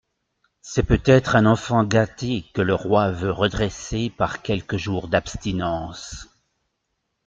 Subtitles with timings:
[0.63, 6.27] C'est peut-être un enfant gâté que le roi veut redresser par quelques jours d'abstinence.